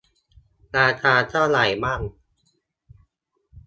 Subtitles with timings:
[0.77, 2.01] ราคาเท่าไรบ้าง